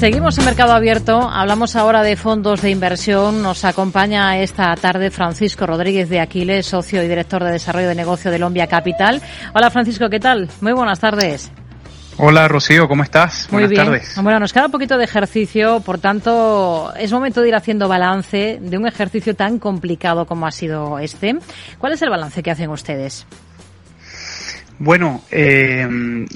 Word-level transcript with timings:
Seguimos 0.00 0.38
en 0.38 0.46
Mercado 0.46 0.72
Abierto. 0.72 1.28
Hablamos 1.28 1.76
ahora 1.76 2.02
de 2.02 2.16
fondos 2.16 2.62
de 2.62 2.70
inversión. 2.70 3.42
Nos 3.42 3.66
acompaña 3.66 4.38
esta 4.38 4.74
tarde 4.76 5.10
Francisco 5.10 5.66
Rodríguez 5.66 6.08
de 6.08 6.20
Aquiles, 6.20 6.64
socio 6.64 7.02
y 7.02 7.06
director 7.06 7.44
de 7.44 7.52
desarrollo 7.52 7.88
de 7.88 7.94
negocio 7.94 8.30
de 8.30 8.38
Lombia 8.38 8.66
Capital. 8.66 9.20
Hola 9.52 9.70
Francisco, 9.70 10.08
¿qué 10.08 10.18
tal? 10.18 10.48
Muy 10.62 10.72
buenas 10.72 11.00
tardes. 11.00 11.52
Hola 12.16 12.48
Rocío, 12.48 12.88
¿cómo 12.88 13.02
estás? 13.02 13.46
Muy 13.50 13.64
Buenas 13.64 13.70
bien. 13.70 13.84
tardes. 13.84 14.14
Bueno, 14.22 14.40
nos 14.40 14.54
queda 14.54 14.64
un 14.66 14.72
poquito 14.72 14.96
de 14.96 15.04
ejercicio, 15.04 15.80
por 15.80 15.98
tanto, 15.98 16.94
es 16.96 17.12
momento 17.12 17.42
de 17.42 17.48
ir 17.48 17.54
haciendo 17.54 17.86
balance 17.86 18.58
de 18.58 18.78
un 18.78 18.86
ejercicio 18.86 19.36
tan 19.36 19.58
complicado 19.58 20.24
como 20.24 20.46
ha 20.46 20.50
sido 20.50 20.98
este. 20.98 21.36
¿Cuál 21.78 21.92
es 21.92 22.00
el 22.00 22.08
balance 22.08 22.42
que 22.42 22.50
hacen 22.50 22.70
ustedes? 22.70 23.26
Bueno, 24.80 25.22
eh, 25.30 25.86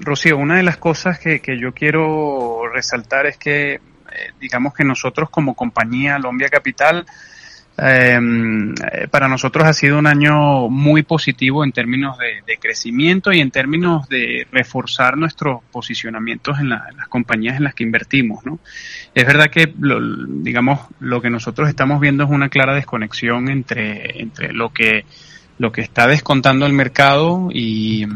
Rocío, 0.03 0.37
una 0.37 0.59
de 0.59 0.63
las 0.63 0.77
cosas 0.77 1.19
que, 1.19 1.41
yo 1.59 1.73
quiero 1.73 2.69
resaltar 2.71 3.25
es 3.25 3.39
que, 3.39 3.73
eh, 3.73 3.81
digamos 4.39 4.75
que 4.75 4.85
nosotros 4.85 5.31
como 5.31 5.55
compañía 5.55 6.19
Lombia 6.19 6.51
Capital, 6.51 7.07
eh, 7.79 8.21
para 9.11 9.29
nosotros 9.29 9.65
ha 9.65 9.73
sido 9.73 9.99
un 9.99 10.07
año 10.07 10.69
muy 10.69 11.05
positivo 11.05 11.65
en 11.65 11.73
términos 11.73 12.19
de, 12.19 12.59
crecimiento 12.59 13.33
y 13.33 13.41
en 13.41 13.51
términos 13.51 14.07
de 14.11 14.47
reforzar 14.53 15.17
nuestros 15.17 15.63
posicionamientos 15.73 16.59
en, 16.59 16.69
las 16.69 17.09
compañías 17.09 17.57
en 17.57 17.65
las 17.65 17.75
que 17.75 17.85
invertimos. 17.85 18.45
¿no? 18.45 18.59
Es 19.15 19.27
verdad 19.27 19.49
que, 19.49 19.73
lo, 19.81 19.99
digamos, 20.43 20.81
lo 21.01 21.23
que 21.23 21.31
nosotros 21.31 21.71
estamos 21.71 21.99
viendo 21.99 22.25
es 22.25 22.31
una 22.31 22.51
clara 22.51 22.75
desconexión 22.75 23.49
entre, 23.49 24.21
entre 24.21 24.53
lo 24.53 24.71
que 24.71 25.07
lo 25.57 25.71
que 25.71 25.83
está 25.83 26.09
descontando 26.09 26.67
el 26.67 26.73
mercado 26.73 27.49
y, 27.53 28.07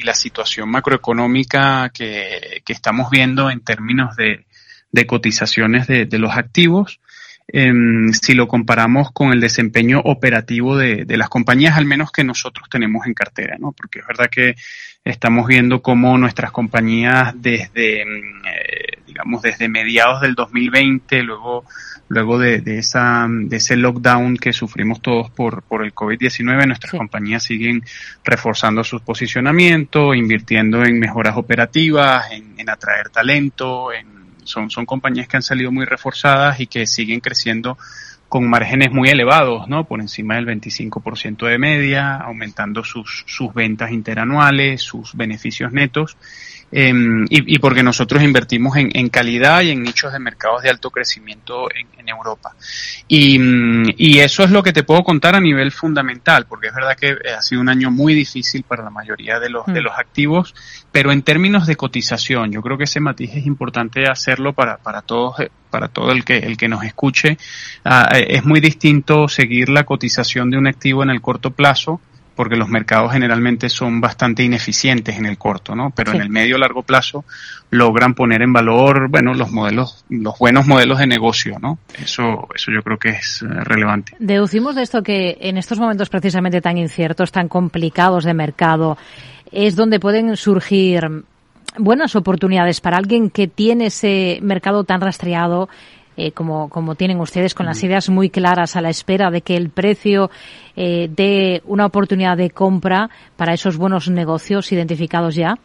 y 0.00 0.04
la 0.04 0.14
situación 0.14 0.70
macroeconómica 0.70 1.90
que, 1.92 2.62
que, 2.64 2.72
estamos 2.72 3.10
viendo 3.10 3.50
en 3.50 3.60
términos 3.60 4.16
de, 4.16 4.46
de 4.92 5.06
cotizaciones 5.06 5.86
de, 5.86 6.18
los 6.18 6.36
activos, 6.36 7.00
eh, 7.52 7.72
si 8.12 8.34
lo 8.34 8.48
comparamos 8.48 9.10
con 9.12 9.32
el 9.32 9.40
desempeño 9.40 10.00
operativo 10.00 10.76
de, 10.76 11.04
de, 11.04 11.16
las 11.16 11.28
compañías, 11.28 11.76
al 11.76 11.84
menos 11.84 12.12
que 12.12 12.24
nosotros 12.24 12.68
tenemos 12.70 13.06
en 13.06 13.14
cartera, 13.14 13.56
¿no? 13.58 13.72
Porque 13.72 14.00
es 14.00 14.06
verdad 14.06 14.30
que 14.30 14.54
estamos 15.04 15.46
viendo 15.46 15.82
cómo 15.82 16.16
nuestras 16.16 16.52
compañías 16.52 17.32
desde, 17.34 18.02
em, 18.02 18.42
eh, 18.46 18.89
digamos, 19.20 19.42
desde 19.42 19.68
mediados 19.68 20.20
del 20.20 20.34
2020, 20.34 21.22
luego 21.22 21.64
luego 22.08 22.40
de, 22.40 22.60
de, 22.60 22.78
esa, 22.78 23.28
de 23.30 23.56
ese 23.56 23.76
lockdown 23.76 24.36
que 24.36 24.52
sufrimos 24.52 25.00
todos 25.00 25.30
por, 25.30 25.62
por 25.62 25.84
el 25.84 25.94
COVID-19, 25.94 26.66
nuestras 26.66 26.90
compañías 26.90 27.44
siguen 27.44 27.84
reforzando 28.24 28.82
su 28.82 28.98
posicionamiento, 29.00 30.12
invirtiendo 30.12 30.82
en 30.82 30.98
mejoras 30.98 31.36
operativas, 31.36 32.32
en, 32.32 32.54
en 32.58 32.68
atraer 32.68 33.10
talento, 33.10 33.92
en, 33.92 34.06
son, 34.42 34.70
son 34.70 34.86
compañías 34.86 35.28
que 35.28 35.36
han 35.36 35.42
salido 35.42 35.70
muy 35.70 35.84
reforzadas 35.84 36.58
y 36.58 36.66
que 36.66 36.84
siguen 36.84 37.20
creciendo 37.20 37.78
con 38.28 38.48
márgenes 38.48 38.92
muy 38.92 39.08
elevados, 39.08 39.68
¿no? 39.68 39.84
Por 39.84 40.00
encima 40.00 40.34
del 40.34 40.46
25% 40.46 41.46
de 41.46 41.58
media, 41.58 42.16
aumentando 42.16 42.82
sus, 42.82 43.24
sus 43.26 43.54
ventas 43.54 43.92
interanuales, 43.92 44.82
sus 44.82 45.14
beneficios 45.14 45.72
netos 45.72 46.16
eh, 46.72 46.92
y, 47.28 47.54
y, 47.54 47.58
porque 47.58 47.82
nosotros 47.82 48.22
invertimos 48.22 48.76
en, 48.76 48.90
en, 48.94 49.08
calidad 49.08 49.62
y 49.62 49.70
en 49.70 49.82
nichos 49.82 50.12
de 50.12 50.20
mercados 50.20 50.62
de 50.62 50.70
alto 50.70 50.90
crecimiento 50.90 51.68
en, 51.74 51.88
en 51.98 52.08
Europa. 52.08 52.54
Y, 53.08 53.40
y, 53.96 54.20
eso 54.20 54.44
es 54.44 54.50
lo 54.50 54.62
que 54.62 54.72
te 54.72 54.84
puedo 54.84 55.02
contar 55.02 55.34
a 55.34 55.40
nivel 55.40 55.72
fundamental, 55.72 56.46
porque 56.46 56.68
es 56.68 56.74
verdad 56.74 56.96
que 56.96 57.16
ha 57.36 57.42
sido 57.42 57.60
un 57.60 57.68
año 57.68 57.90
muy 57.90 58.14
difícil 58.14 58.62
para 58.62 58.84
la 58.84 58.90
mayoría 58.90 59.40
de 59.40 59.50
los, 59.50 59.66
mm. 59.66 59.72
de 59.72 59.82
los 59.82 59.98
activos, 59.98 60.54
pero 60.92 61.10
en 61.10 61.22
términos 61.22 61.66
de 61.66 61.74
cotización, 61.74 62.52
yo 62.52 62.62
creo 62.62 62.78
que 62.78 62.84
ese 62.84 63.00
matiz 63.00 63.34
es 63.34 63.46
importante 63.46 64.08
hacerlo 64.08 64.52
para, 64.52 64.76
para 64.76 65.02
todos, 65.02 65.36
para 65.70 65.88
todo 65.88 66.12
el 66.12 66.24
que, 66.24 66.38
el 66.38 66.56
que 66.56 66.68
nos 66.68 66.84
escuche. 66.84 67.36
Uh, 67.84 68.14
es 68.14 68.44
muy 68.44 68.60
distinto 68.60 69.26
seguir 69.26 69.70
la 69.70 69.84
cotización 69.84 70.50
de 70.50 70.58
un 70.58 70.68
activo 70.68 71.02
en 71.02 71.10
el 71.10 71.20
corto 71.20 71.50
plazo 71.50 72.00
porque 72.40 72.56
los 72.56 72.70
mercados 72.70 73.12
generalmente 73.12 73.68
son 73.68 74.00
bastante 74.00 74.42
ineficientes 74.42 75.18
en 75.18 75.26
el 75.26 75.36
corto, 75.36 75.76
¿no? 75.76 75.90
Pero 75.94 76.12
sí. 76.12 76.16
en 76.16 76.22
el 76.22 76.30
medio 76.30 76.56
largo 76.56 76.82
plazo 76.82 77.26
logran 77.68 78.14
poner 78.14 78.40
en 78.40 78.50
valor, 78.50 79.10
bueno, 79.10 79.34
los 79.34 79.50
modelos, 79.50 80.06
los 80.08 80.38
buenos 80.38 80.66
modelos 80.66 81.00
de 81.00 81.06
negocio, 81.06 81.58
¿no? 81.60 81.78
Eso, 82.02 82.48
eso 82.54 82.72
yo 82.72 82.82
creo 82.82 82.98
que 82.98 83.10
es 83.10 83.42
eh, 83.42 83.46
relevante. 83.46 84.16
Deducimos 84.20 84.74
de 84.74 84.84
esto 84.84 85.02
que 85.02 85.36
en 85.42 85.58
estos 85.58 85.78
momentos 85.78 86.08
precisamente 86.08 86.62
tan 86.62 86.78
inciertos, 86.78 87.30
tan 87.30 87.46
complicados 87.46 88.24
de 88.24 88.32
mercado, 88.32 88.96
es 89.52 89.76
donde 89.76 90.00
pueden 90.00 90.34
surgir 90.38 91.24
buenas 91.76 92.16
oportunidades 92.16 92.80
para 92.80 92.96
alguien 92.96 93.28
que 93.28 93.48
tiene 93.48 93.88
ese 93.88 94.38
mercado 94.40 94.84
tan 94.84 95.02
rastreado 95.02 95.68
eh, 96.20 96.32
como, 96.32 96.68
como 96.68 96.96
tienen 96.96 97.18
ustedes, 97.18 97.54
con 97.54 97.64
las 97.64 97.82
ideas 97.82 98.10
muy 98.10 98.28
claras 98.28 98.76
a 98.76 98.82
la 98.82 98.90
espera 98.90 99.30
de 99.30 99.40
que 99.40 99.56
el 99.56 99.70
precio 99.70 100.30
eh, 100.76 101.08
dé 101.10 101.62
una 101.64 101.86
oportunidad 101.86 102.36
de 102.36 102.50
compra 102.50 103.08
para 103.38 103.54
esos 103.54 103.78
buenos 103.78 104.10
negocios 104.10 104.70
identificados 104.70 105.34
ya? 105.34 105.56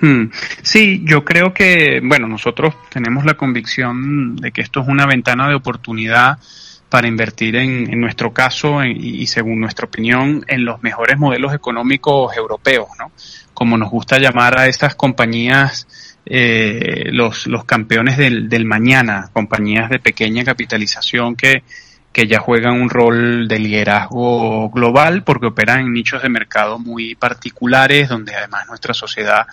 Hmm. 0.00 0.26
Sí, 0.62 1.02
yo 1.04 1.24
creo 1.24 1.52
que, 1.52 2.00
bueno, 2.00 2.28
nosotros 2.28 2.74
tenemos 2.90 3.24
la 3.24 3.34
convicción 3.34 4.36
de 4.36 4.52
que 4.52 4.60
esto 4.60 4.82
es 4.82 4.86
una 4.86 5.04
ventana 5.04 5.48
de 5.48 5.56
oportunidad 5.56 6.38
para 6.88 7.08
invertir 7.08 7.56
en, 7.56 7.92
en 7.92 8.00
nuestro 8.00 8.32
caso 8.32 8.84
en, 8.84 8.96
y 8.96 9.26
según 9.26 9.58
nuestra 9.58 9.86
opinión 9.86 10.44
en 10.46 10.64
los 10.64 10.80
mejores 10.84 11.18
modelos 11.18 11.52
económicos 11.54 12.36
europeos, 12.36 12.86
¿no? 13.00 13.10
Como 13.52 13.76
nos 13.76 13.90
gusta 13.90 14.20
llamar 14.20 14.60
a 14.60 14.68
estas 14.68 14.94
compañías 14.94 15.88
eh, 16.26 17.08
los, 17.12 17.46
los 17.46 17.64
campeones 17.64 18.16
del, 18.16 18.48
del 18.48 18.64
mañana, 18.64 19.30
compañías 19.32 19.90
de 19.90 19.98
pequeña 19.98 20.44
capitalización 20.44 21.34
que, 21.34 21.62
que 22.12 22.26
ya 22.26 22.38
juegan 22.38 22.80
un 22.80 22.90
rol 22.90 23.48
de 23.48 23.58
liderazgo 23.58 24.70
global 24.70 25.24
porque 25.24 25.46
operan 25.46 25.80
en 25.80 25.92
nichos 25.92 26.22
de 26.22 26.28
mercado 26.28 26.78
muy 26.78 27.14
particulares 27.14 28.08
donde 28.08 28.34
además 28.34 28.66
nuestra 28.68 28.94
sociedad 28.94 29.46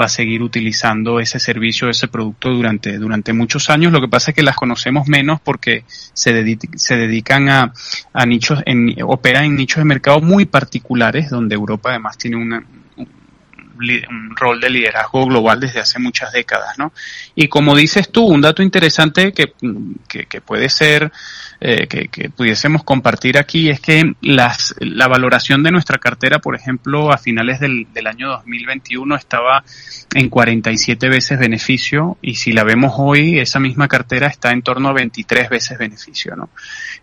va 0.00 0.06
a 0.06 0.08
seguir 0.10 0.42
utilizando 0.42 1.20
ese 1.20 1.38
servicio, 1.38 1.88
ese 1.88 2.06
producto 2.08 2.50
durante, 2.50 2.98
durante 2.98 3.32
muchos 3.32 3.70
años. 3.70 3.92
Lo 3.92 4.00
que 4.00 4.08
pasa 4.08 4.30
es 4.30 4.34
que 4.34 4.42
las 4.42 4.56
conocemos 4.56 5.08
menos 5.08 5.40
porque 5.40 5.84
se, 5.88 6.32
dedic 6.32 6.76
se 6.76 6.96
dedican 6.96 7.48
a, 7.48 7.72
a 8.12 8.26
nichos, 8.26 8.62
en, 8.66 8.94
operan 9.02 9.44
en 9.44 9.56
nichos 9.56 9.78
de 9.78 9.84
mercado 9.84 10.20
muy 10.20 10.44
particulares 10.44 11.30
donde 11.30 11.54
Europa 11.54 11.90
además 11.90 12.18
tiene 12.18 12.36
una, 12.36 12.62
un 14.08 14.34
rol 14.36 14.60
de 14.60 14.70
liderazgo 14.70 15.26
global 15.26 15.60
desde 15.60 15.80
hace 15.80 15.98
muchas 15.98 16.32
décadas, 16.32 16.78
¿no? 16.78 16.92
Y 17.34 17.48
como 17.48 17.74
dices 17.74 18.10
tú, 18.10 18.24
un 18.26 18.40
dato 18.40 18.62
interesante 18.62 19.32
que, 19.32 19.52
que, 20.08 20.26
que 20.26 20.40
puede 20.40 20.68
ser, 20.68 21.12
eh, 21.60 21.86
que, 21.86 22.08
que, 22.08 22.28
pudiésemos 22.28 22.84
compartir 22.84 23.38
aquí 23.38 23.70
es 23.70 23.80
que 23.80 24.12
las, 24.20 24.74
la 24.78 25.08
valoración 25.08 25.62
de 25.62 25.70
nuestra 25.70 25.98
cartera, 25.98 26.38
por 26.38 26.54
ejemplo, 26.54 27.10
a 27.10 27.16
finales 27.16 27.60
del, 27.60 27.86
del 27.94 28.06
año 28.06 28.28
2021 28.28 29.16
estaba 29.16 29.64
en 30.14 30.28
47 30.28 31.08
veces 31.08 31.38
beneficio 31.38 32.18
y 32.20 32.34
si 32.34 32.52
la 32.52 32.62
vemos 32.62 32.94
hoy, 32.96 33.38
esa 33.38 33.58
misma 33.58 33.88
cartera 33.88 34.26
está 34.26 34.50
en 34.50 34.62
torno 34.62 34.90
a 34.90 34.92
23 34.92 35.48
veces 35.48 35.78
beneficio, 35.78 36.36
¿no? 36.36 36.50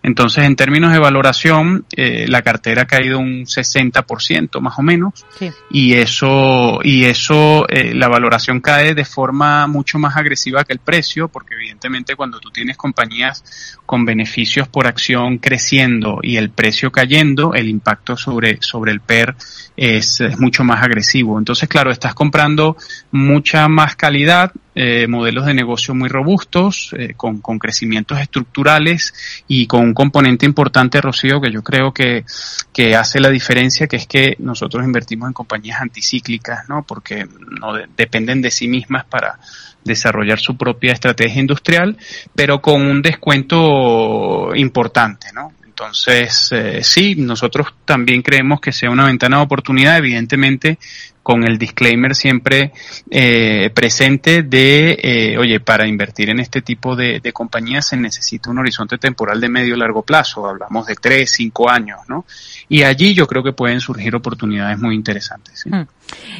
Entonces, 0.04 0.44
en 0.44 0.56
términos 0.56 0.92
de 0.92 1.00
valoración, 1.00 1.86
eh, 1.96 2.26
la 2.28 2.42
cartera 2.42 2.84
ha 2.84 2.86
caído 2.86 3.20
un 3.20 3.46
60% 3.46 4.60
más 4.60 4.78
o 4.78 4.82
menos 4.82 5.26
sí. 5.40 5.52
y 5.72 5.94
eso 5.94 6.63
y 6.84 7.06
eso, 7.06 7.68
eh, 7.70 7.94
la 7.94 8.08
valoración 8.08 8.60
cae 8.60 8.94
de 8.94 9.06
forma 9.06 9.68
mucho 9.68 10.00
más 10.00 10.16
agresiva 10.18 10.64
que 10.64 10.74
el 10.74 10.80
precio, 10.80 11.28
porque 11.28 11.56
evidentemente 11.56 12.16
cuando 12.16 12.40
tú 12.40 12.50
tienes 12.52 12.78
compañías 12.78 13.78
con 13.86 14.06
beneficios 14.06 14.68
por 14.68 14.88
acción 14.88 15.38
creciendo 15.38 16.20
y 16.22 16.38
el 16.38 16.50
precio 16.50 16.92
cayendo, 16.92 17.54
el 17.54 17.70
impacto 17.70 18.18
sobre, 18.18 18.58
sobre 18.62 18.92
el 18.92 19.00
PER 19.00 19.36
es, 19.76 20.22
es 20.22 20.40
mucho 20.40 20.64
más 20.64 20.84
agresivo. 20.84 21.40
Entonces, 21.40 21.68
claro, 21.68 21.92
estás 21.92 22.14
comprando 22.14 22.78
mucha 23.12 23.68
más 23.68 23.96
calidad, 23.96 24.52
eh, 24.76 25.08
modelos 25.08 25.46
de 25.46 25.54
negocio 25.54 25.94
muy 25.94 26.10
robustos, 26.10 26.96
eh, 26.98 27.14
con, 27.16 27.40
con, 27.40 27.60
crecimientos 27.60 28.20
estructurales 28.20 29.14
y 29.48 29.68
con 29.68 29.82
un 29.82 29.94
componente 29.94 30.48
importante, 30.48 31.00
Rocío, 31.00 31.40
que 31.40 31.52
yo 31.52 31.62
creo 31.64 31.94
que, 31.94 32.26
que 32.72 32.96
hace 32.96 33.20
la 33.20 33.30
diferencia, 33.30 33.88
que 33.88 33.98
es 33.98 34.08
que 34.08 34.36
nosotros 34.40 34.84
invertimos 34.84 35.28
en 35.28 35.34
compañías 35.34 35.80
anticíclicas, 35.82 36.53
¿no? 36.68 36.84
Porque 36.84 37.28
no 37.62 37.74
de, 37.74 37.88
dependen 37.96 38.42
de 38.42 38.52
sí 38.52 38.68
mismas 38.68 39.06
para 39.06 39.40
desarrollar 39.84 40.40
su 40.40 40.56
propia 40.56 40.94
estrategia 40.94 41.42
industrial, 41.42 41.98
pero 42.36 42.62
con 42.62 42.82
un 42.82 43.02
descuento 43.02 44.56
importante, 44.56 45.28
¿no? 45.34 45.52
Entonces, 45.66 46.50
eh, 46.52 46.84
sí, 46.84 47.16
nosotros 47.16 47.74
también 47.84 48.22
creemos 48.22 48.62
que 48.62 48.72
sea 48.72 48.92
una 48.92 49.06
ventana 49.06 49.38
de 49.38 49.44
oportunidad, 49.44 49.98
evidentemente 49.98 50.78
con 51.24 51.46
el 51.46 51.58
disclaimer 51.58 52.14
siempre 52.16 52.74
eh, 53.10 53.72
presente 53.74 54.44
de, 54.44 55.00
eh, 55.02 55.38
oye, 55.38 55.62
para 55.62 55.88
invertir 55.88 56.30
en 56.30 56.40
este 56.40 56.62
tipo 56.62 56.98
de, 56.98 57.22
de, 57.22 57.32
compañías 57.32 57.88
se 57.88 57.98
necesita 57.98 58.50
un 58.50 58.60
horizonte 58.60 58.98
temporal 58.98 59.40
de 59.40 59.48
medio 59.48 59.78
largo 59.78 60.04
plazo, 60.04 60.46
hablamos 60.46 60.86
de 60.86 60.96
tres, 60.96 61.32
cinco 61.32 61.70
años, 61.70 62.00
¿no? 62.10 62.26
Y 62.68 62.84
allí 62.84 63.14
yo 63.14 63.26
creo 63.26 63.42
que 63.42 63.54
pueden 63.54 63.80
surgir 63.80 64.16
oportunidades 64.16 64.80
muy 64.80 64.96
interesantes. 64.96 65.62
¿sí? 65.62 65.70
Hmm. 65.70 65.88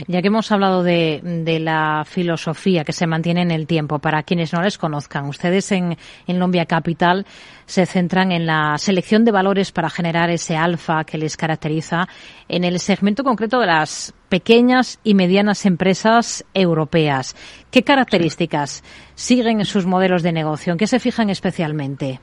Ya 0.08 0.22
que 0.22 0.28
hemos 0.28 0.52
hablado 0.52 0.84
de, 0.84 1.22
de, 1.24 1.60
la 1.60 2.04
filosofía 2.06 2.84
que 2.84 2.94
se 2.94 3.08
mantiene 3.08 3.42
en 3.42 3.52
el 3.52 3.68
tiempo, 3.68 4.00
para 4.00 4.24
quienes 4.24 4.54
no 4.54 4.62
les 4.62 4.78
conozcan, 4.78 5.26
ustedes 5.26 5.72
en, 5.72 5.98
en 6.28 6.40
Lombia 6.40 6.66
Capital 6.66 7.26
se 7.66 7.86
centran 7.86 8.32
en 8.32 8.46
la 8.46 8.78
selección 8.78 9.24
de 9.26 9.32
valores 9.32 9.72
para 9.72 9.90
generar 9.90 10.30
ese 10.30 10.56
alfa 10.58 11.04
que 11.06 11.18
les 11.18 11.38
caracteriza 11.38 12.08
en 12.48 12.64
el 12.64 12.80
segmento 12.80 13.24
concreto 13.24 13.60
de 13.60 13.68
las 13.68 14.14
pequeñas 14.34 14.98
y 15.04 15.14
medianas 15.14 15.64
empresas 15.68 16.44
europeas. 16.56 17.36
¿Qué 17.70 17.84
características 17.84 18.84
siguen 19.14 19.60
en 19.60 19.66
sus 19.68 19.86
modelos 19.86 20.24
de 20.24 20.32
negocio? 20.32 20.74
¿En 20.74 20.80
qué 20.80 20.88
se 20.88 21.00
fijan 21.00 21.30
especialmente? 21.30 22.20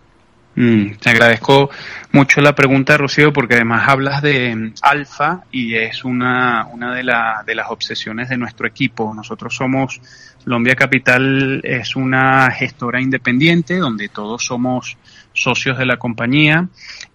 Mm, 0.56 0.94
te 1.00 1.10
agradezco 1.10 1.70
mucho 2.10 2.40
la 2.40 2.56
pregunta, 2.56 2.96
Rocío, 2.96 3.32
porque 3.32 3.54
además 3.54 3.88
hablas 3.88 4.22
de 4.22 4.56
mm, 4.56 4.74
alfa 4.82 5.44
y 5.52 5.76
es 5.76 6.04
una, 6.04 6.66
una 6.72 6.92
de, 6.92 7.04
de 7.46 7.54
las 7.54 7.70
obsesiones 7.70 8.28
de 8.28 8.36
nuestro 8.36 8.66
equipo. 8.66 9.14
Nosotros 9.14 9.54
somos, 9.54 10.00
Colombia 10.42 10.74
Capital 10.74 11.60
es 11.62 11.94
una 11.94 12.50
gestora 12.50 13.00
independiente 13.00 13.76
donde 13.76 14.08
todos 14.08 14.44
somos 14.44 14.96
socios 15.32 15.78
de 15.78 15.86
la 15.86 15.96
compañía 15.96 16.66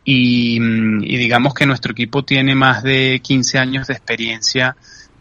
y, 0.06 0.60
mm, 0.60 1.04
y 1.04 1.18
digamos 1.18 1.54
que 1.54 1.66
nuestro 1.66 1.92
equipo 1.92 2.24
tiene 2.24 2.56
más 2.56 2.84
de 2.84 3.20
15 3.22 3.58
años 3.60 3.88
de 3.88 3.94
experiencia 3.94 4.78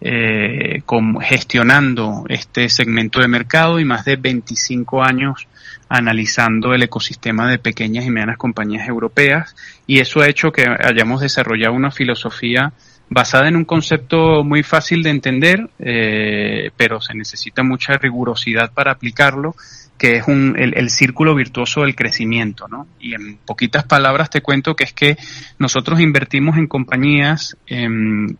eh, 0.06 0.82
con, 0.84 1.18
gestionando 1.18 2.24
este 2.28 2.68
segmento 2.68 3.20
de 3.20 3.28
mercado 3.28 3.80
y 3.80 3.86
más 3.86 4.04
de 4.04 4.16
25 4.16 5.02
años 5.02 5.48
analizando 5.88 6.74
el 6.74 6.82
ecosistema 6.82 7.48
de 7.50 7.58
pequeñas 7.58 8.04
y 8.04 8.10
medianas 8.10 8.36
compañías 8.36 8.86
europeas. 8.86 9.56
Y 9.86 10.00
eso 10.00 10.20
ha 10.20 10.28
hecho 10.28 10.52
que 10.52 10.66
hayamos 10.66 11.22
desarrollado 11.22 11.72
una 11.72 11.90
filosofía 11.90 12.74
basada 13.08 13.48
en 13.48 13.56
un 13.56 13.64
concepto 13.64 14.44
muy 14.44 14.62
fácil 14.62 15.02
de 15.02 15.10
entender, 15.10 15.70
eh, 15.78 16.70
pero 16.76 17.00
se 17.00 17.14
necesita 17.14 17.62
mucha 17.62 17.96
rigurosidad 17.96 18.72
para 18.74 18.92
aplicarlo, 18.92 19.54
que 19.98 20.16
es 20.16 20.26
un, 20.26 20.56
el, 20.58 20.76
el, 20.76 20.90
círculo 20.90 21.34
virtuoso 21.34 21.82
del 21.82 21.94
crecimiento, 21.94 22.66
¿no? 22.68 22.86
Y 22.98 23.14
en 23.14 23.36
poquitas 23.36 23.84
palabras 23.84 24.28
te 24.28 24.40
cuento 24.40 24.74
que 24.74 24.84
es 24.84 24.92
que 24.92 25.16
nosotros 25.58 26.00
invertimos 26.00 26.56
en 26.56 26.66
compañías 26.66 27.56
eh, 27.68 27.88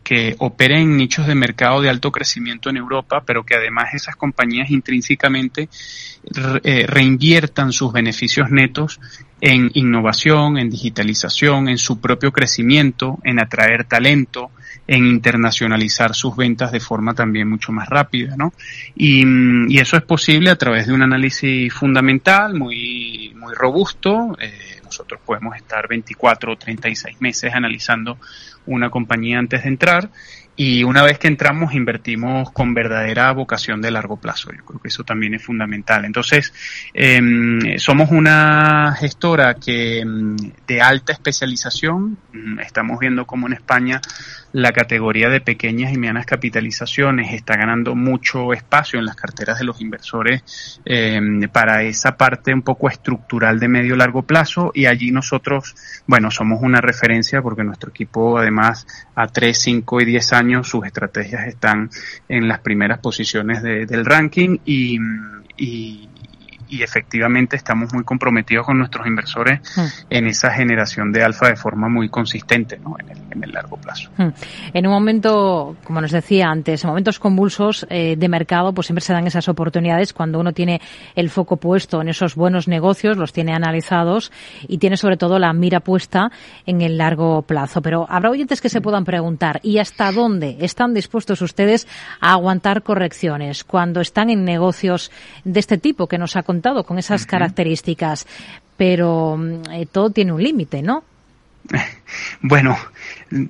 que 0.02 0.34
operen 0.38 0.80
en 0.80 0.96
nichos 0.96 1.26
de 1.26 1.34
mercado 1.34 1.80
de 1.80 1.90
alto 1.90 2.10
crecimiento 2.10 2.70
en 2.70 2.76
Europa, 2.76 3.22
pero 3.24 3.44
que 3.44 3.54
además 3.54 3.94
esas 3.94 4.16
compañías 4.16 4.70
intrínsecamente 4.70 5.68
eh, 6.64 6.86
reinviertan 6.88 7.72
sus 7.72 7.92
beneficios 7.92 8.50
netos 8.50 8.98
en 9.46 9.70
innovación, 9.74 10.56
en 10.56 10.70
digitalización, 10.70 11.68
en 11.68 11.76
su 11.76 12.00
propio 12.00 12.32
crecimiento, 12.32 13.18
en 13.24 13.38
atraer 13.38 13.84
talento, 13.84 14.52
en 14.86 15.04
internacionalizar 15.04 16.14
sus 16.14 16.34
ventas 16.34 16.72
de 16.72 16.80
forma 16.80 17.12
también 17.12 17.50
mucho 17.50 17.70
más 17.70 17.86
rápida, 17.90 18.36
¿no? 18.38 18.54
Y, 18.96 19.78
eso 19.78 19.98
es 19.98 20.02
posible 20.04 20.48
a 20.48 20.56
través 20.56 20.86
de 20.86 20.94
un 20.94 21.02
análisis 21.02 21.70
fundamental 21.74 22.54
muy, 22.54 23.34
muy 23.36 23.52
robusto. 23.54 24.34
Eh, 24.40 24.80
nosotros 24.82 25.20
podemos 25.22 25.54
estar 25.56 25.86
24 25.88 26.50
o 26.50 26.56
36 26.56 27.20
meses 27.20 27.52
analizando 27.52 28.16
una 28.66 28.90
compañía 28.90 29.38
antes 29.38 29.62
de 29.62 29.68
entrar 29.68 30.10
y 30.56 30.84
una 30.84 31.02
vez 31.02 31.18
que 31.18 31.26
entramos 31.26 31.74
invertimos 31.74 32.50
con 32.52 32.74
verdadera 32.74 33.32
vocación 33.32 33.80
de 33.82 33.90
largo 33.90 34.16
plazo. 34.16 34.52
Yo 34.52 34.64
creo 34.64 34.80
que 34.80 34.88
eso 34.88 35.02
también 35.02 35.34
es 35.34 35.42
fundamental. 35.42 36.04
Entonces, 36.04 36.52
eh, 36.92 37.74
somos 37.78 38.10
una 38.10 38.94
gestora 38.98 39.54
que 39.54 40.04
de 40.66 40.80
alta 40.80 41.12
especialización, 41.12 42.18
estamos 42.60 43.00
viendo 43.00 43.26
como 43.26 43.48
en 43.48 43.54
España 43.54 44.00
la 44.54 44.70
categoría 44.70 45.28
de 45.30 45.40
pequeñas 45.40 45.92
y 45.92 45.98
medianas 45.98 46.26
capitalizaciones 46.26 47.32
está 47.32 47.56
ganando 47.56 47.96
mucho 47.96 48.52
espacio 48.52 49.00
en 49.00 49.04
las 49.04 49.16
carteras 49.16 49.58
de 49.58 49.64
los 49.64 49.80
inversores 49.80 50.80
eh, 50.84 51.20
para 51.52 51.82
esa 51.82 52.16
parte 52.16 52.54
un 52.54 52.62
poco 52.62 52.88
estructural 52.88 53.58
de 53.58 53.66
medio 53.66 53.96
largo 53.96 54.22
plazo 54.22 54.70
y 54.72 54.86
allí 54.86 55.10
nosotros, 55.10 55.74
bueno, 56.06 56.30
somos 56.30 56.62
una 56.62 56.80
referencia 56.80 57.42
porque 57.42 57.64
nuestro 57.64 57.90
equipo 57.90 58.38
además 58.38 58.53
a 58.58 59.26
3, 59.26 59.58
5 59.58 60.00
y 60.00 60.04
10 60.04 60.32
años 60.32 60.68
sus 60.68 60.86
estrategias 60.86 61.46
están 61.46 61.90
en 62.28 62.48
las 62.48 62.60
primeras 62.60 62.98
posiciones 62.98 63.62
de, 63.62 63.86
del 63.86 64.04
ranking 64.04 64.58
y, 64.64 64.98
y, 65.56 66.08
y 66.68 66.82
efectivamente 66.82 67.56
estamos 67.56 67.92
muy 67.92 68.04
comprometidos 68.04 68.66
con 68.66 68.78
nuestros 68.78 69.06
inversores 69.06 69.60
mm. 69.76 69.80
en 70.10 70.26
esa 70.26 70.50
generación 70.50 71.12
de 71.12 71.22
alfa 71.22 71.48
de 71.48 71.56
forma 71.56 71.88
muy 71.88 72.08
consistente 72.08 72.78
¿no? 72.78 72.96
en, 72.98 73.10
el, 73.10 73.18
en 73.30 73.44
el 73.44 73.52
largo 73.52 73.76
plazo. 73.76 74.10
Mm. 74.16 74.28
En 74.72 74.86
un 74.86 74.92
momento, 74.92 75.76
como 75.84 76.00
nos 76.00 76.10
decía 76.10 76.48
antes, 76.48 76.84
en 76.84 76.88
momentos 76.88 77.18
convulsos 77.18 77.86
eh, 77.90 78.16
de 78.16 78.28
mercado, 78.28 78.72
pues 78.72 78.86
siempre 78.86 79.02
se 79.02 79.12
dan 79.12 79.26
esas 79.26 79.48
oportunidades 79.48 80.12
cuando 80.12 80.40
uno 80.40 80.52
tiene 80.52 80.80
el 81.14 81.30
foco 81.30 81.56
puesto 81.56 82.00
en 82.00 82.08
esos 82.08 82.34
buenos 82.34 82.68
negocios, 82.68 83.16
los 83.16 83.32
tiene 83.32 83.52
analizados 83.52 84.32
y 84.66 84.78
tiene 84.78 84.96
sobre 84.96 85.16
todo 85.16 85.38
la 85.38 85.52
mira 85.52 85.80
puesta 85.80 86.30
en 86.66 86.80
el 86.80 86.98
largo 86.98 87.42
plazo. 87.42 87.82
Pero 87.82 88.06
habrá 88.08 88.30
oyentes 88.30 88.60
que 88.60 88.68
se 88.68 88.80
puedan 88.80 89.04
preguntar, 89.04 89.60
¿y 89.62 89.78
hasta 89.78 90.12
dónde 90.12 90.58
están 90.60 90.94
dispuestos 90.94 91.42
ustedes 91.42 91.86
a 92.20 92.32
aguantar 92.32 92.82
correcciones 92.82 93.64
cuando 93.64 94.00
están 94.00 94.30
en 94.30 94.44
negocios 94.44 95.10
de 95.44 95.60
este 95.60 95.78
tipo 95.78 96.06
que 96.06 96.18
nos 96.18 96.36
ha 96.36 96.42
contado 96.42 96.53
con 96.62 96.98
esas 96.98 97.22
uh 97.22 97.24
-huh. 97.24 97.30
características, 97.30 98.26
pero 98.76 99.38
eh, 99.72 99.86
todo 99.90 100.10
tiene 100.10 100.32
un 100.32 100.42
límite, 100.42 100.82
¿no? 100.82 101.04
Bueno, 102.40 102.76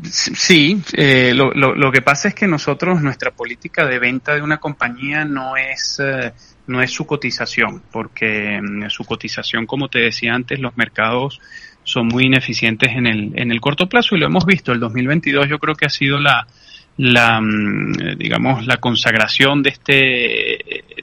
sí, 0.05 0.81
eh, 0.93 1.33
lo, 1.35 1.53
lo, 1.53 1.75
lo, 1.75 1.91
que 1.91 2.03
pasa 2.03 2.29
es 2.29 2.35
que 2.35 2.47
nosotros, 2.47 3.03
nuestra 3.03 3.33
política 3.33 3.85
de 3.87 3.99
venta 3.99 4.35
de 4.35 4.43
una 4.43 4.59
compañía 4.59 5.25
no 5.25 5.57
es, 5.57 6.01
eh, 6.03 6.33
no 6.67 6.81
es 6.81 6.91
su 6.91 7.07
cotización, 7.07 7.83
porque 7.91 8.57
eh, 8.57 8.61
su 8.89 9.05
cotización, 9.05 9.67
como 9.67 9.89
te 9.89 9.99
decía 9.99 10.35
antes, 10.35 10.61
los 10.61 10.77
mercados 10.77 11.41
son 11.83 12.07
muy 12.09 12.25
ineficientes 12.25 12.91
en 12.93 13.07
el, 13.07 13.33
en 13.39 13.51
el 13.51 13.61
corto 13.61 13.89
plazo 13.89 14.15
y 14.15 14.21
lo 14.21 14.27
hemos 14.27 14.47
visto. 14.47 14.73
El 14.73 14.81
2022 14.81 15.49
yo 15.49 15.59
creo 15.59 15.75
que 15.75 15.87
ha 15.87 15.91
sido 15.91 16.19
la, 16.19 16.47
la 16.97 17.41
mm, 17.41 18.17
digamos 18.17 18.67
la 18.67 18.77
consagración 18.77 19.63
de 19.63 19.71
este 19.71 19.95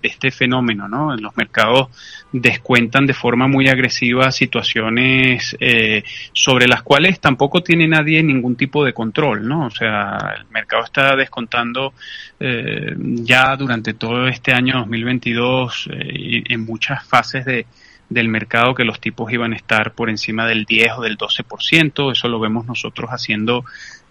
de 0.02 0.08
este 0.08 0.32
fenómeno 0.32 0.88
no 0.88 1.16
los 1.18 1.36
mercados 1.36 1.90
descuentan 2.32 3.06
de 3.06 3.14
forma 3.14 3.48
muy 3.48 3.68
agresiva 3.68 4.32
situaciones 4.32 5.56
eh, 5.60 6.04
sobre 6.32 6.68
las 6.68 6.82
cuales 6.82 7.20
tampoco 7.20 7.62
tiene 7.62 7.88
nadie 7.88 8.24
ningún 8.24 8.56
tipo 8.56 8.86
de 8.86 8.94
control 8.94 9.48
no 9.48 9.66
o 9.68 9.72
sea 9.72 10.36
el 10.38 10.46
mercado 10.50 10.86
está 10.86 11.16
descontando 11.16 11.94
eh, 12.40 12.96
ya 12.98 13.56
durante 13.58 13.94
todo 13.94 14.28
este 14.28 14.54
año 14.54 14.80
2022 14.80 15.90
eh, 15.92 16.44
en 16.48 16.66
muchas 16.66 17.06
fases 17.06 17.46
de 17.46 17.66
del 18.12 18.28
mercado 18.28 18.76
que 18.76 18.84
los 18.84 19.00
tipos 19.00 19.32
iban 19.32 19.54
a 19.54 19.56
estar 19.56 19.94
por 19.94 20.10
encima 20.10 20.46
del 20.46 20.66
10 20.66 20.98
o 20.98 21.02
del 21.02 21.18
12%. 21.18 22.12
Eso 22.12 22.28
lo 22.28 22.42
vemos 22.42 22.66
nosotros 22.66 23.10
haciendo 23.10 23.64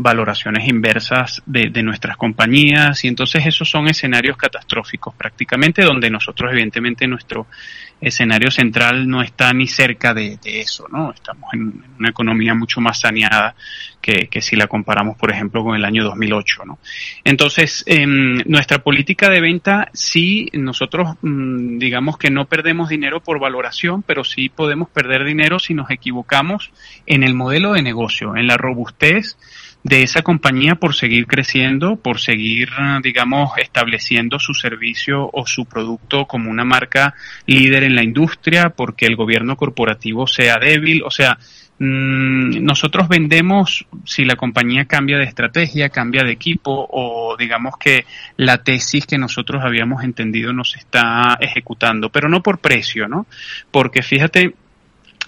valoraciones 0.03 0.67
inversas 0.67 1.43
de, 1.45 1.69
de, 1.69 1.83
nuestras 1.83 2.17
compañías 2.17 3.05
y 3.05 3.09
entonces 3.09 3.45
esos 3.45 3.69
son 3.69 3.87
escenarios 3.87 4.39
catastróficos 4.39 5.15
prácticamente 5.15 5.83
donde 5.83 6.09
nosotros 6.09 6.51
evidentemente 6.51 7.07
nuestro 7.07 7.47
escenario 8.01 8.51
central 8.51 9.07
no 9.07 9.21
está 9.21 9.53
ni 9.53 9.67
cerca 9.67 10.15
de, 10.15 10.39
de 10.43 10.61
eso, 10.61 10.87
¿no? 10.91 11.13
Estamos 11.13 11.53
en 11.53 11.85
una 11.99 12.09
economía 12.09 12.55
mucho 12.55 12.81
más 12.81 13.01
saneada 13.01 13.55
que, 14.01 14.29
que, 14.29 14.41
si 14.41 14.57
la 14.57 14.69
comparamos, 14.69 15.19
por 15.19 15.31
ejemplo, 15.31 15.63
con 15.63 15.77
el 15.77 15.85
año 15.85 16.05
2008, 16.05 16.65
¿no? 16.65 16.79
Entonces, 17.23 17.85
eh, 17.87 18.07
nuestra 18.07 18.79
política 18.79 19.29
de 19.29 19.43
venta, 19.43 19.91
sí, 19.93 20.49
nosotros 20.55 21.17
mmm, 21.21 21.79
digamos 21.79 22.17
que 22.17 22.31
no 22.31 22.47
perdemos 22.47 22.89
dinero 22.89 23.21
por 23.21 23.39
valoración, 23.39 24.03
pero 24.03 24.25
sí 24.25 24.49
podemos 24.49 24.89
perder 24.89 25.25
dinero 25.25 25.59
si 25.59 25.75
nos 25.75 25.91
equivocamos 25.91 26.71
en 27.05 27.23
el 27.23 27.35
modelo 27.35 27.75
de 27.75 27.83
negocio, 27.83 28.35
en 28.35 28.47
la 28.47 28.57
robustez 28.57 29.37
de 29.83 30.03
esa 30.03 30.23
compañía 30.23 30.75
por 30.75 30.95
seguir 30.95 31.27
creciendo, 31.27 31.97
por 31.97 32.21
seguir, 32.21 32.69
digamos, 33.03 33.53
estableciendo 33.59 34.39
su 34.39 34.53
servicio 34.53 35.31
o 35.33 35.47
su 35.47 35.65
producto 35.65 36.27
como 36.27 36.51
una 36.51 36.65
marca 36.65 37.15
líder 37.47 37.85
en 37.85 37.95
la 37.95 38.03
industria, 38.03 38.71
porque 38.71 39.07
el 39.07 39.17
gobierno 39.17 39.57
corporativo 39.57 40.27
sea 40.27 40.59
débil, 40.59 41.03
o 41.03 41.11
sea, 41.11 41.39
mmm, 41.79 42.63
nosotros 42.63 43.09
vendemos 43.09 43.87
si 44.05 44.25
la 44.25 44.37
compañía 44.37 44.85
cambia 44.85 45.17
de 45.17 45.25
estrategia, 45.25 45.89
cambia 45.89 46.25
de 46.25 46.33
equipo 46.33 46.87
o 46.91 47.37
digamos 47.39 47.75
que 47.79 48.05
la 48.37 48.63
tesis 48.63 49.07
que 49.07 49.17
nosotros 49.17 49.63
habíamos 49.65 50.05
entendido 50.05 50.53
nos 50.53 50.77
está 50.77 51.39
ejecutando, 51.41 52.11
pero 52.11 52.29
no 52.29 52.43
por 52.43 52.59
precio, 52.59 53.09
¿no? 53.09 53.27
Porque 53.71 54.03
fíjate, 54.03 54.55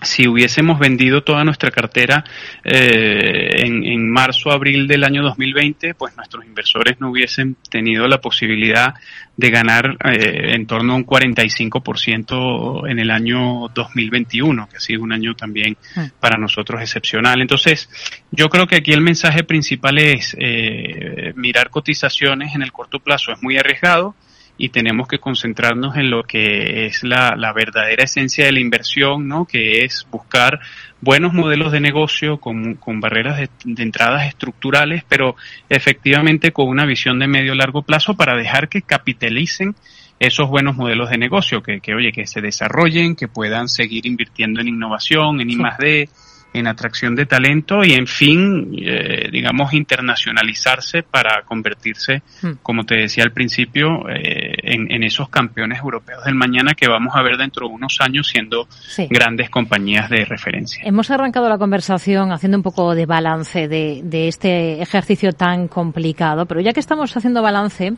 si 0.02 0.26
hubiésemos 0.26 0.78
vendido 0.78 1.22
toda 1.22 1.44
nuestra 1.44 1.70
cartera 1.70 2.24
eh, 2.64 3.64
en, 3.64 3.84
en, 3.84 4.10
marzo, 4.10 4.50
abril 4.50 4.86
del 4.86 5.04
año 5.04 5.22
2020, 5.22 5.94
pues 5.94 6.16
nuestros 6.16 6.44
inversores 6.44 7.00
no 7.00 7.10
hubiesen 7.10 7.56
tenido 7.70 8.06
la 8.08 8.20
posibilidad 8.20 8.94
de 9.36 9.50
ganar 9.50 9.96
eh, 10.04 10.54
en 10.54 10.66
torno 10.66 10.92
a 10.92 10.96
un 10.96 11.06
45% 11.06 12.90
en 12.90 12.98
el 12.98 13.10
año 13.10 13.68
2021, 13.74 14.68
que 14.68 14.76
ha 14.76 14.80
sido 14.80 15.02
un 15.02 15.12
año 15.12 15.34
también 15.34 15.76
ah. 15.96 16.08
para 16.20 16.36
nosotros 16.36 16.80
excepcional. 16.80 17.40
Entonces, 17.40 17.88
yo 18.30 18.48
creo 18.48 18.66
que 18.66 18.76
aquí 18.76 18.92
el 18.92 19.00
mensaje 19.00 19.44
principal 19.44 19.98
es 19.98 20.36
eh, 20.38 21.32
mirar 21.36 21.70
cotizaciones 21.70 22.54
en 22.54 22.62
el 22.62 22.72
corto 22.72 22.98
plazo 22.98 23.32
es 23.32 23.42
muy 23.42 23.56
arriesgado 23.56 24.14
y 24.58 24.68
tenemos 24.68 25.08
que 25.08 25.18
concentrarnos 25.18 25.96
en 25.96 26.10
lo 26.10 26.22
que 26.24 26.86
es 26.86 27.02
la, 27.02 27.34
la 27.36 27.52
verdadera 27.52 28.04
esencia 28.04 28.44
de 28.44 28.52
la 28.52 28.60
inversión, 28.60 29.26
¿no? 29.26 29.44
Que 29.44 29.84
es 29.84 30.06
buscar 30.10 30.60
buenos 31.00 31.32
modelos 31.32 31.72
de 31.72 31.80
negocio 31.80 32.38
con, 32.38 32.74
con 32.74 33.00
barreras 33.00 33.38
de, 33.38 33.48
de, 33.64 33.82
entradas 33.82 34.28
estructurales, 34.28 35.04
pero 35.08 35.36
efectivamente 35.68 36.52
con 36.52 36.68
una 36.68 36.86
visión 36.86 37.18
de 37.18 37.26
medio 37.26 37.54
largo 37.54 37.82
plazo 37.82 38.14
para 38.14 38.36
dejar 38.36 38.68
que 38.68 38.82
capitalicen 38.82 39.74
esos 40.20 40.48
buenos 40.48 40.76
modelos 40.76 41.10
de 41.10 41.18
negocio, 41.18 41.62
que, 41.62 41.80
que 41.80 41.94
oye, 41.94 42.12
que 42.12 42.26
se 42.26 42.40
desarrollen, 42.40 43.16
que 43.16 43.26
puedan 43.26 43.68
seguir 43.68 44.06
invirtiendo 44.06 44.60
en 44.60 44.68
innovación, 44.68 45.40
en 45.40 45.50
I 45.50 45.56
más 45.56 45.78
D, 45.78 46.08
en 46.52 46.66
atracción 46.66 47.14
de 47.14 47.26
talento 47.26 47.82
y 47.84 47.92
en 47.94 48.06
fin, 48.06 48.74
eh, 48.78 49.28
digamos, 49.30 49.72
internacionalizarse 49.72 51.02
para 51.02 51.42
convertirse, 51.42 52.22
hmm. 52.42 52.50
como 52.62 52.84
te 52.84 52.96
decía 52.96 53.24
al 53.24 53.32
principio, 53.32 54.08
eh, 54.08 54.51
en, 54.62 54.90
en, 54.90 55.02
esos 55.02 55.28
campeones 55.28 55.80
europeos 55.80 56.24
del 56.24 56.34
mañana 56.34 56.74
que 56.74 56.88
vamos 56.88 57.14
a 57.16 57.22
ver 57.22 57.36
dentro 57.36 57.68
de 57.68 57.74
unos 57.74 57.98
años 58.00 58.28
siendo 58.28 58.66
sí. 58.70 59.06
grandes 59.10 59.50
compañías 59.50 60.08
de 60.08 60.24
referencia. 60.24 60.82
Hemos 60.84 61.10
arrancado 61.10 61.48
la 61.48 61.58
conversación 61.58 62.32
haciendo 62.32 62.58
un 62.58 62.62
poco 62.62 62.94
de 62.94 63.06
balance 63.06 63.68
de, 63.68 64.00
de 64.04 64.28
este 64.28 64.80
ejercicio 64.80 65.32
tan 65.32 65.68
complicado, 65.68 66.46
pero 66.46 66.60
ya 66.60 66.72
que 66.72 66.80
estamos 66.80 67.16
haciendo 67.16 67.42
balance, 67.42 67.92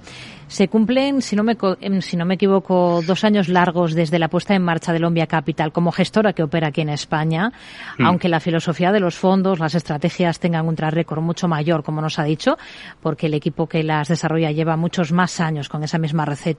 se 0.47 0.69
cumplen, 0.69 1.23
si 1.23 1.37
no, 1.37 1.43
me, 1.43 1.57
si 2.01 2.17
no 2.17 2.25
me 2.25 2.35
equivoco, 2.35 3.03
dos 3.07 3.25
años 3.25 3.49
largos 3.49 3.95
desde 3.95 4.19
la 4.19 4.29
puesta 4.29 4.55
en 4.55 4.63
marcha 4.63 4.93
de 4.93 5.01
Lombia 5.01 5.27
Capital 5.27 5.73
como 5.73 5.93
gestora 5.93 6.33
que 6.33 6.43
opera 6.43 6.69
aquí 6.69 6.81
en 6.81 6.91
España, 6.91 7.53
mm. 7.99 8.05
aunque 8.05 8.29
la 8.29 8.41
filosofía 8.41 8.93
de 8.93 9.01
los 9.01 9.17
fondos, 9.17 9.59
las 9.59 9.75
estrategias 9.75 10.39
tengan 10.39 10.67
un 10.67 10.77
track 10.77 10.95
record 10.95 11.23
mucho 11.23 11.49
mayor, 11.49 11.83
como 11.83 12.01
nos 12.01 12.19
ha 12.19 12.25
dicho, 12.25 12.57
porque 13.01 13.27
el 13.27 13.35
equipo 13.35 13.67
que 13.67 13.83
las 13.83 14.09
desarrolla 14.09 14.51
lleva 14.51 14.77
muchos 14.77 15.13
más 15.13 15.41
años 15.41 15.69
con 15.69 15.83
esa 15.83 15.99
misma 15.99 16.25
receta. 16.25 16.54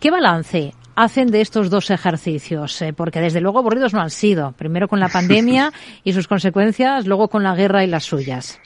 ¿Qué 0.00 0.10
balance 0.10 0.74
hacen 0.96 1.28
de 1.28 1.40
estos 1.40 1.70
dos 1.70 1.90
ejercicios? 1.90 2.80
Eh, 2.82 2.92
porque 2.92 3.20
desde 3.20 3.40
luego 3.40 3.58
aburridos 3.58 3.92
no 3.92 4.00
han 4.00 4.10
sido. 4.10 4.52
Primero 4.52 4.88
con 4.88 5.00
la 5.00 5.08
pandemia 5.12 5.72
y 6.04 6.12
sus 6.12 6.28
consecuencias, 6.28 7.06
luego 7.06 7.28
con 7.28 7.42
la 7.42 7.54
guerra 7.54 7.84
y 7.84 7.86
las 7.86 8.04
suyas. 8.04 8.60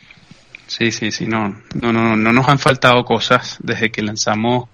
Sí, 0.67 0.91
sí, 0.91 1.11
sí, 1.11 1.27
no, 1.27 1.61
no, 1.81 1.93
no, 1.93 2.17
no 2.17 2.33
nos 2.33 2.49
han 2.49 2.59
faltado 2.59 3.05
cosas 3.05 3.59
desde 3.63 3.91
que 3.91 4.03
lanzamos 4.03 4.69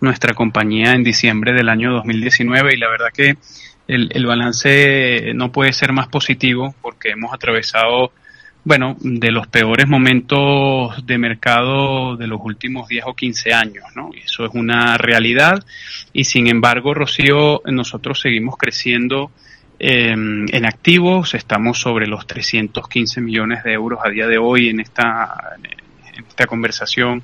nuestra 0.00 0.34
compañía 0.34 0.92
en 0.92 1.02
diciembre 1.02 1.52
del 1.52 1.68
año 1.68 1.92
2019 1.92 2.74
y 2.74 2.76
la 2.78 2.88
verdad 2.88 3.08
que 3.12 3.36
el, 3.88 4.10
el 4.12 4.26
balance 4.26 5.32
no 5.34 5.50
puede 5.50 5.72
ser 5.72 5.92
más 5.92 6.08
positivo 6.08 6.74
porque 6.80 7.10
hemos 7.10 7.32
atravesado, 7.34 8.12
bueno, 8.64 8.96
de 9.00 9.30
los 9.30 9.46
peores 9.46 9.88
momentos 9.88 11.06
de 11.06 11.18
mercado 11.18 12.16
de 12.16 12.26
los 12.26 12.40
últimos 12.42 12.88
10 12.88 13.04
o 13.06 13.14
15 13.14 13.52
años, 13.52 13.84
¿no? 13.94 14.10
Eso 14.14 14.44
es 14.44 14.50
una 14.54 14.98
realidad 14.98 15.64
y 16.12 16.24
sin 16.24 16.46
embargo, 16.46 16.92
Rocío, 16.94 17.62
nosotros 17.64 18.20
seguimos 18.20 18.56
creciendo 18.56 19.30
eh, 19.82 20.10
en 20.12 20.66
activos 20.66 21.32
estamos 21.32 21.80
sobre 21.80 22.06
los 22.06 22.26
315 22.26 23.22
millones 23.22 23.64
de 23.64 23.72
euros 23.72 24.00
a 24.04 24.10
día 24.10 24.26
de 24.26 24.36
hoy 24.36 24.68
en 24.68 24.78
esta, 24.78 25.56
esta 26.28 26.46
conversación 26.46 27.22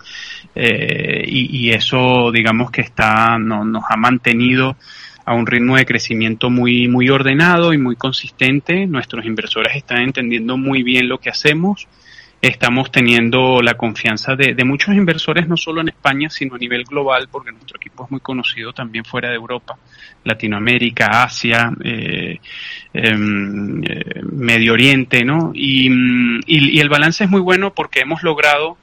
eh, 0.54 1.22
y, 1.26 1.54
y, 1.54 1.70
eso 1.72 2.32
digamos 2.32 2.70
que 2.70 2.80
está 2.80 3.38
no, 3.38 3.62
nos 3.62 3.84
ha 3.90 3.96
mantenido 3.96 4.78
a 5.26 5.34
un 5.34 5.46
ritmo 5.46 5.76
de 5.76 5.84
crecimiento 5.84 6.48
muy 6.48 6.88
muy 6.88 7.10
ordenado 7.10 7.74
y 7.74 7.78
muy 7.78 7.96
consistente 7.96 8.86
nuestros 8.86 9.26
inversores 9.26 9.76
están 9.76 10.02
entendiendo 10.02 10.56
muy 10.56 10.82
bien 10.82 11.08
lo 11.08 11.18
que 11.18 11.28
hacemos 11.28 11.86
estamos 12.40 12.90
teniendo 12.90 13.60
la 13.62 13.74
confianza 13.74 14.36
de, 14.36 14.54
de, 14.54 14.64
muchos 14.64 14.94
inversores, 14.94 15.48
no 15.48 15.56
solo 15.56 15.80
en 15.80 15.88
España, 15.88 16.28
sino 16.30 16.54
a 16.54 16.58
nivel 16.58 16.84
global, 16.84 17.28
porque 17.30 17.50
nuestro 17.50 17.76
equipo 17.76 18.04
es 18.04 18.10
muy 18.10 18.20
conocido 18.20 18.72
también 18.72 19.04
fuera 19.04 19.30
de 19.30 19.36
Europa, 19.36 19.76
Latinoamérica, 20.24 21.24
Asia, 21.24 21.72
eh, 21.82 22.38
eh, 22.92 23.16
Medio 23.16 24.74
Oriente, 24.74 25.24
¿no? 25.24 25.50
Y, 25.54 25.88
y 26.46 26.78
el 26.78 26.88
balance 26.88 27.24
es 27.24 27.30
muy 27.30 27.40
bueno 27.40 27.72
porque 27.74 28.00
hemos 28.00 28.22
logrado 28.22 28.76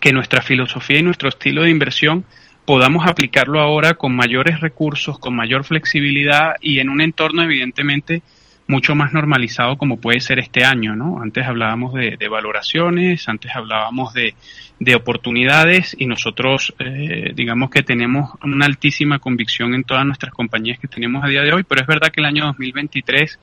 que 0.00 0.12
nuestra 0.12 0.40
filosofía 0.40 1.00
y 1.00 1.02
nuestro 1.02 1.28
estilo 1.28 1.62
de 1.62 1.70
inversión 1.70 2.24
podamos 2.64 3.06
aplicarlo 3.06 3.60
ahora 3.60 3.94
con 3.94 4.14
mayores 4.14 4.60
recursos, 4.60 5.18
con 5.18 5.34
mayor 5.34 5.64
flexibilidad 5.64 6.54
y 6.60 6.78
en 6.78 6.88
un 6.88 7.00
entorno 7.00 7.42
evidentemente 7.42 8.22
mucho 8.70 8.94
más 8.94 9.12
normalizado 9.12 9.76
como 9.76 10.00
puede 10.00 10.20
ser 10.20 10.38
este 10.38 10.64
año, 10.64 10.94
¿no? 10.94 11.20
Antes 11.20 11.44
hablábamos 11.44 11.92
de, 11.92 12.16
valoraciones, 12.28 13.28
antes 13.28 13.50
hablábamos 13.54 14.14
de, 14.14 14.34
de 14.78 14.94
oportunidades 14.94 15.94
y 15.98 16.06
nosotros, 16.06 16.72
eh, 16.78 17.32
digamos 17.34 17.70
que 17.70 17.82
tenemos 17.82 18.30
una 18.42 18.66
altísima 18.66 19.18
convicción 19.18 19.74
en 19.74 19.84
todas 19.84 20.06
nuestras 20.06 20.32
compañías 20.32 20.78
que 20.78 20.86
tenemos 20.86 21.24
a 21.24 21.28
día 21.28 21.42
de 21.42 21.52
hoy, 21.52 21.64
pero 21.64 21.80
es 21.80 21.86
verdad 21.86 22.10
que 22.12 22.20
el 22.20 22.26
año 22.26 22.46
2023, 22.46 23.38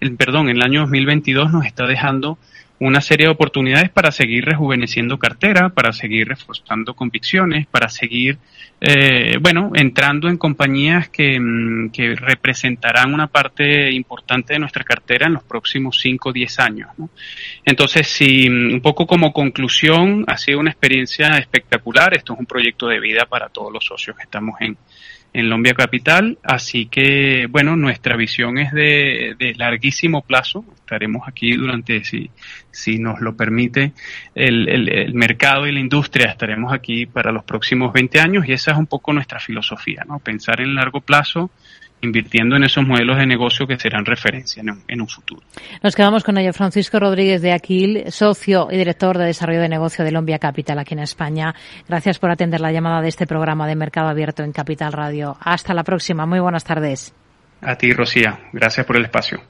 el, 0.00 0.16
perdón, 0.16 0.48
el 0.48 0.62
año 0.62 0.82
2022 0.82 1.52
nos 1.52 1.66
está 1.66 1.86
dejando 1.86 2.38
una 2.80 3.00
serie 3.00 3.26
de 3.26 3.32
oportunidades 3.32 3.90
para 3.90 4.12
seguir 4.12 4.44
rejuveneciendo 4.44 5.18
cartera, 5.18 5.68
para 5.68 5.92
seguir 5.92 6.28
reforzando 6.28 6.94
convicciones, 6.94 7.66
para 7.66 7.88
seguir, 7.88 8.38
eh, 8.80 9.36
bueno, 9.40 9.72
entrando 9.74 10.28
en 10.28 10.36
compañías 10.36 11.08
que, 11.08 11.40
mm, 11.40 11.90
que, 11.90 12.14
representarán 12.14 13.12
una 13.12 13.26
parte 13.26 13.90
importante 13.90 14.52
de 14.52 14.60
nuestra 14.60 14.84
cartera 14.84 15.26
en 15.26 15.34
los 15.34 15.42
próximos 15.42 15.98
5 16.00 16.28
o 16.28 16.32
10 16.32 16.58
años. 16.60 16.88
¿no? 16.98 17.10
Entonces, 17.64 18.06
si 18.06 18.48
mm, 18.48 18.74
un 18.74 18.80
poco 18.80 19.06
como 19.06 19.32
conclusión, 19.32 20.24
ha 20.28 20.38
sido 20.38 20.60
una 20.60 20.70
experiencia 20.70 21.36
espectacular. 21.38 22.16
Esto 22.16 22.34
es 22.34 22.38
un 22.38 22.46
proyecto 22.46 22.86
de 22.86 23.00
vida 23.00 23.26
para 23.26 23.48
todos 23.48 23.72
los 23.72 23.84
socios 23.84 24.16
que 24.16 24.22
estamos 24.22 24.54
en, 24.60 24.76
en 25.32 25.48
Lombia 25.48 25.74
Capital. 25.74 26.38
Así 26.42 26.86
que, 26.86 27.46
bueno, 27.48 27.76
nuestra 27.76 28.16
visión 28.16 28.58
es 28.58 28.72
de, 28.72 29.54
larguísimo 29.56 30.22
plazo. 30.22 30.64
Estaremos 30.76 31.26
aquí 31.26 31.52
durante, 31.56 32.04
si, 32.04 32.30
si 32.70 32.98
nos 32.98 33.20
lo 33.20 33.36
permite, 33.36 33.92
el, 34.34 34.68
el, 34.68 34.88
el, 34.88 35.14
mercado 35.14 35.66
y 35.66 35.72
la 35.72 35.80
industria. 35.80 36.30
Estaremos 36.30 36.72
aquí 36.72 37.06
para 37.06 37.32
los 37.32 37.44
próximos 37.44 37.92
20 37.92 38.20
años 38.20 38.48
y 38.48 38.52
esa 38.52 38.72
es 38.72 38.78
un 38.78 38.86
poco 38.86 39.12
nuestra 39.12 39.40
filosofía, 39.40 40.04
¿no? 40.06 40.18
Pensar 40.18 40.60
en 40.60 40.74
largo 40.74 41.00
plazo 41.00 41.50
invirtiendo 42.00 42.56
en 42.56 42.64
esos 42.64 42.86
modelos 42.86 43.16
de 43.16 43.26
negocio 43.26 43.66
que 43.66 43.78
serán 43.78 44.04
referencia 44.04 44.60
en 44.60 44.70
un, 44.70 44.82
en 44.86 45.00
un, 45.00 45.08
futuro. 45.08 45.42
Nos 45.82 45.94
quedamos 45.94 46.24
con 46.24 46.38
ello. 46.38 46.52
Francisco 46.52 46.98
Rodríguez 46.98 47.42
de 47.42 47.52
Aquil, 47.52 48.04
socio 48.08 48.68
y 48.70 48.76
director 48.76 49.18
de 49.18 49.26
desarrollo 49.26 49.60
de 49.60 49.68
negocio 49.68 50.04
de 50.04 50.12
Lombia 50.12 50.38
Capital 50.38 50.78
aquí 50.78 50.94
en 50.94 51.00
España. 51.00 51.54
Gracias 51.88 52.18
por 52.18 52.30
atender 52.30 52.60
la 52.60 52.72
llamada 52.72 53.00
de 53.00 53.08
este 53.08 53.26
programa 53.26 53.66
de 53.66 53.76
Mercado 53.76 54.08
Abierto 54.08 54.42
en 54.42 54.52
Capital 54.52 54.92
Radio. 54.92 55.36
Hasta 55.40 55.74
la 55.74 55.84
próxima. 55.84 56.26
Muy 56.26 56.40
buenas 56.40 56.64
tardes. 56.64 57.14
A 57.60 57.74
ti, 57.76 57.92
Rocía. 57.92 58.38
Gracias 58.52 58.86
por 58.86 58.96
el 58.96 59.04
espacio. 59.04 59.40